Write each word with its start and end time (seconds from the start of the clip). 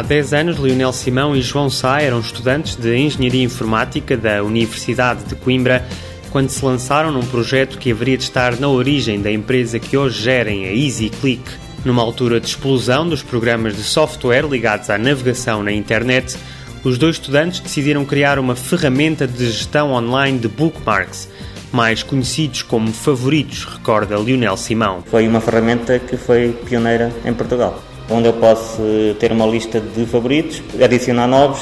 Há 0.00 0.02
10 0.02 0.32
anos, 0.32 0.56
Lionel 0.56 0.94
Simão 0.94 1.36
e 1.36 1.42
João 1.42 1.68
Sá 1.68 2.00
eram 2.00 2.20
estudantes 2.20 2.74
de 2.74 2.96
Engenharia 2.96 3.42
Informática 3.42 4.16
da 4.16 4.42
Universidade 4.42 5.24
de 5.24 5.34
Coimbra 5.34 5.86
quando 6.30 6.48
se 6.48 6.64
lançaram 6.64 7.12
num 7.12 7.20
projeto 7.20 7.76
que 7.76 7.92
haveria 7.92 8.16
de 8.16 8.22
estar 8.22 8.58
na 8.58 8.66
origem 8.66 9.20
da 9.20 9.30
empresa 9.30 9.78
que 9.78 9.98
hoje 9.98 10.22
gerem, 10.22 10.64
a 10.64 10.72
EasyClick. 10.72 11.42
Numa 11.84 12.00
altura 12.00 12.40
de 12.40 12.46
explosão 12.46 13.06
dos 13.06 13.22
programas 13.22 13.76
de 13.76 13.82
software 13.82 14.48
ligados 14.48 14.88
à 14.88 14.96
navegação 14.96 15.62
na 15.62 15.70
internet, 15.70 16.34
os 16.82 16.96
dois 16.96 17.16
estudantes 17.16 17.60
decidiram 17.60 18.02
criar 18.06 18.38
uma 18.38 18.56
ferramenta 18.56 19.26
de 19.26 19.50
gestão 19.50 19.92
online 19.92 20.38
de 20.38 20.48
bookmarks, 20.48 21.28
mais 21.70 22.02
conhecidos 22.02 22.62
como 22.62 22.90
favoritos, 22.90 23.66
recorda 23.66 24.16
Lionel 24.16 24.56
Simão. 24.56 25.04
Foi 25.04 25.28
uma 25.28 25.42
ferramenta 25.42 25.98
que 25.98 26.16
foi 26.16 26.56
pioneira 26.66 27.12
em 27.22 27.34
Portugal, 27.34 27.82
onde 28.10 28.28
eu 28.28 28.32
posso 28.34 28.82
ter 29.18 29.32
uma 29.32 29.46
lista 29.46 29.80
de 29.80 30.04
favoritos, 30.06 30.62
adicionar 30.82 31.26
novos 31.26 31.60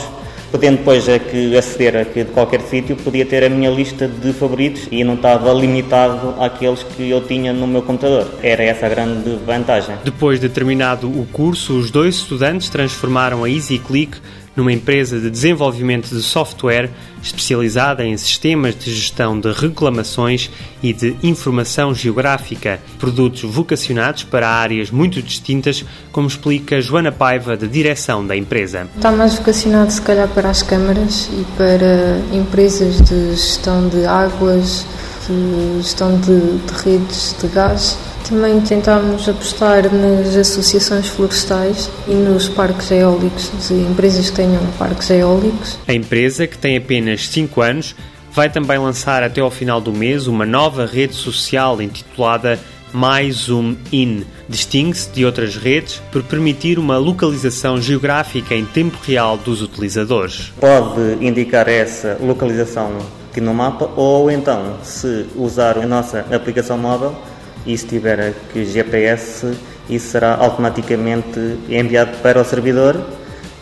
podendo 0.51 0.79
depois 0.79 1.05
que 1.30 1.57
aceder 1.57 1.97
aqui 1.97 2.24
de 2.24 2.30
qualquer 2.30 2.61
sítio, 2.62 2.97
podia 2.97 3.24
ter 3.24 3.45
a 3.45 3.48
minha 3.48 3.71
lista 3.71 4.09
de 4.09 4.33
favoritos 4.33 4.88
e 4.91 5.05
não 5.05 5.15
estava 5.15 5.52
limitado 5.52 6.34
àqueles 6.41 6.83
que 6.83 7.11
eu 7.11 7.21
tinha 7.21 7.52
no 7.52 7.66
meu 7.66 7.83
computador. 7.83 8.27
Era 8.43 8.62
essa 8.62 8.87
a 8.87 8.88
grande 8.88 9.37
vantagem. 9.45 9.97
Depois 10.05 10.41
de 10.41 10.48
terminado 10.48 11.09
o 11.09 11.27
curso, 11.27 11.77
os 11.79 11.91
dois 11.91 12.16
estudantes 12.16 12.69
transformaram 12.69 13.45
a 13.45 13.51
EasyClick 13.51 14.19
numa 14.59 14.73
empresa 14.73 15.21
de 15.21 15.30
desenvolvimento 15.30 16.09
de 16.09 16.21
software 16.21 16.91
especializada 17.23 18.05
em 18.05 18.16
sistemas 18.16 18.77
de 18.77 18.93
gestão 18.93 19.39
de 19.39 19.53
reclamações 19.53 20.51
e 20.83 20.93
de 20.93 21.16
informação 21.23 21.95
geográfica, 21.95 22.80
produtos 22.99 23.43
vocacionados 23.43 24.25
para 24.25 24.49
áreas 24.49 24.91
muito 24.91 25.23
distintas, 25.23 25.85
como 26.11 26.27
explica 26.27 26.80
Joana 26.80 27.13
Paiva, 27.13 27.57
da 27.57 27.66
direção 27.66 28.27
da 28.27 28.37
empresa. 28.37 28.88
Está 28.97 29.13
mais 29.13 29.37
vocacionado, 29.37 29.93
se 29.93 30.02
calhar, 30.02 30.29
para 30.29 30.51
as 30.51 30.63
câmaras 30.63 31.30
e 31.32 31.45
para 31.57 32.21
empresas 32.37 33.01
de 33.01 33.30
gestão 33.30 33.88
de 33.88 34.04
águas, 34.04 34.85
de 35.29 35.82
gestão 35.82 36.19
de, 36.21 36.37
de 36.37 36.82
redes 36.85 37.37
de 37.41 37.49
gás 37.49 37.97
também 38.29 38.60
tentámos 38.60 39.29
apostar 39.29 39.93
nas 39.93 40.37
associações 40.37 41.09
florestais 41.09 41.90
e 42.07 42.12
nos 42.12 42.48
parques 42.48 42.90
eólicos, 42.90 43.51
de 43.66 43.74
empresas 43.74 44.29
que 44.30 44.37
tenham 44.37 44.65
parques 44.79 45.09
eólicos. 45.10 45.79
A 45.88 45.95
empresa, 45.95 46.46
que 46.46 46.59
tem 46.59 46.76
apenas 46.76 47.29
5 47.29 47.60
anos, 47.62 47.96
vai 48.32 48.51
também 48.51 48.79
lançar 48.79 49.23
até 49.23 49.40
ao 49.40 49.51
final 49.51 49.80
do 49.80 49.93
mês 49.93 50.26
uma 50.26 50.45
nova 50.45 50.85
rede 50.85 51.15
social 51.15 51.80
intitulada 51.80 52.59
MyZoom 52.93 53.76
In. 53.93 54.24
Distingue-se 54.48 55.10
de 55.10 55.24
outras 55.24 55.57
redes 55.57 56.01
por 56.13 56.23
permitir 56.23 56.79
uma 56.79 56.98
localização 56.98 57.80
geográfica 57.80 58.54
em 58.54 58.65
tempo 58.65 58.98
real 59.02 59.37
dos 59.37 59.63
utilizadores. 59.63 60.52
Pode 60.60 61.24
indicar 61.24 61.68
essa 61.68 62.18
localização 62.20 62.92
aqui 63.30 63.40
no 63.40 63.54
mapa 63.54 63.90
ou 63.96 64.31
então, 64.31 64.76
se 64.82 65.26
usar 65.37 65.78
a 65.78 65.87
nossa 65.87 66.25
aplicação 66.31 66.78
móvel, 66.78 67.15
e 67.66 67.76
se 67.76 67.87
tiver 67.87 68.20
aqui 68.20 68.64
GPS, 68.64 69.56
isso 69.88 70.10
será 70.10 70.34
automaticamente 70.37 71.59
enviado 71.69 72.19
para 72.19 72.41
o 72.41 72.44
servidor 72.44 73.00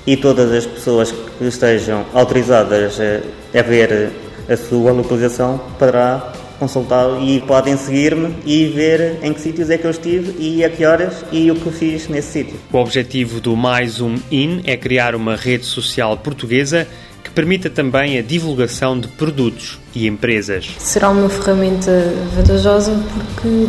e 0.07 0.17
todas 0.17 0.53
as 0.53 0.67
pessoas 0.67 1.13
que 1.13 1.45
estejam 1.45 2.05
autorizadas 2.15 2.99
a, 3.01 3.63
ver 3.63 4.13
a 4.49 4.57
sua 4.57 4.93
localização 4.93 5.61
poderá 5.79 6.33
consultar 6.59 7.23
e 7.23 7.41
podem 7.41 7.77
seguir-me 7.77 8.35
e 8.47 8.67
ver 8.67 9.19
em 9.23 9.33
que 9.33 9.41
sítios 9.41 9.69
é 9.69 9.77
que 9.77 9.87
eu 9.87 9.91
estive 9.91 10.35
e 10.39 10.65
a 10.65 10.71
que 10.71 10.85
horas 10.85 11.25
e 11.31 11.51
o 11.51 11.55
que 11.55 11.71
fiz 11.71 12.09
nesse 12.09 12.33
sítio. 12.33 12.57
O 12.73 12.79
objetivo 12.79 13.41
do 13.41 13.55
Mais 13.57 14.01
Um 14.01 14.15
In 14.31 14.63
é 14.65 14.77
criar 14.77 15.15
uma 15.15 15.37
rede 15.37 15.65
social 15.65 16.17
portuguesa 16.17 16.87
que 17.27 17.31
permita 17.33 17.69
também 17.69 18.19
a 18.19 18.23
divulgação 18.23 18.99
de 18.99 19.09
produtos 19.09 19.81
e 19.93 20.07
empresas. 20.07 20.71
Será 20.79 21.11
uma 21.11 21.29
ferramenta 21.29 21.91
vantajosa 22.37 22.93
porque 23.15 23.67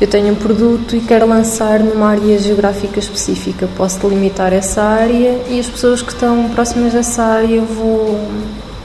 eu 0.00 0.08
tenho 0.08 0.32
um 0.32 0.34
produto 0.34 0.96
e 0.96 1.00
quero 1.00 1.24
lançar 1.24 1.78
numa 1.78 2.08
área 2.08 2.36
geográfica 2.36 2.98
específica. 2.98 3.68
Posso 3.76 4.00
delimitar 4.00 4.52
essa 4.52 4.82
área 4.82 5.40
e 5.48 5.60
as 5.60 5.68
pessoas 5.68 6.02
que 6.02 6.12
estão 6.12 6.48
próximas 6.48 6.92
dessa 6.92 7.22
área 7.22 7.54
eu 7.54 7.64
vou 7.64 8.28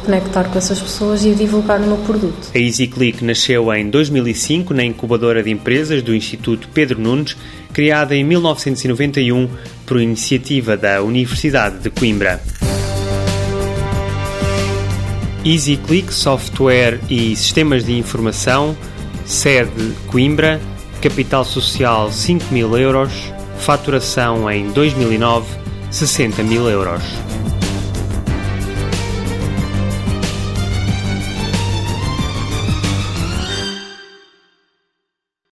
conectar 0.05 0.43
com 0.43 0.57
essas 0.57 0.79
pessoas 0.79 1.25
e 1.25 1.33
divulgar 1.33 1.79
o 1.79 1.87
meu 1.87 1.97
produto. 1.97 2.51
A 2.53 2.59
EasyClick 2.59 3.25
nasceu 3.25 3.73
em 3.73 3.89
2005 3.89 4.71
na 4.71 4.83
incubadora 4.83 5.41
de 5.41 5.49
empresas 5.49 6.03
do 6.03 6.13
Instituto 6.13 6.69
Pedro 6.71 7.01
Nunes, 7.01 7.35
criada 7.73 8.15
em 8.15 8.23
1991 8.23 9.49
por 9.83 9.99
iniciativa 9.99 10.77
da 10.77 11.01
Universidade 11.01 11.79
de 11.79 11.89
Coimbra. 11.89 12.39
EasyClick 15.45 16.11
Software 16.11 16.99
e 17.07 17.35
Sistemas 17.35 17.85
de 17.85 17.95
Informação, 17.97 18.75
sede 19.25 19.93
Coimbra, 20.07 20.59
capital 21.01 21.45
social 21.45 22.11
5 22.11 22.51
mil 22.51 22.75
euros, 22.75 23.11
faturação 23.59 24.49
em 24.49 24.71
2009 24.71 25.65
60 25.91 26.43
mil 26.43 26.67
euros. 26.67 27.03